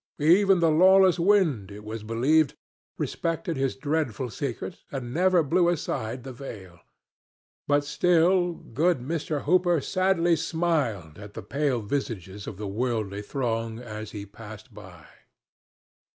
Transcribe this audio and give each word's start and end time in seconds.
Even 0.17 0.61
the 0.61 0.71
lawless 0.71 1.19
wind, 1.19 1.69
it 1.69 1.83
was 1.83 2.01
believed, 2.01 2.55
respected 2.97 3.55
his 3.55 3.75
dreadful 3.75 4.31
secret 4.31 4.79
and 4.91 5.13
never 5.13 5.43
blew 5.43 5.69
aside 5.69 6.23
the 6.23 6.33
veil. 6.33 6.79
But 7.67 7.83
still 7.85 8.53
good 8.53 8.97
Mr. 8.97 9.43
Hooper 9.43 9.79
sadly 9.79 10.35
smiled 10.37 11.19
at 11.19 11.35
the 11.35 11.43
pale 11.43 11.81
visages 11.83 12.47
of 12.47 12.57
the 12.57 12.67
worldly 12.67 13.21
throng 13.21 13.77
as 13.77 14.09
he 14.09 14.25
passed 14.25 14.73
by. 14.73 15.05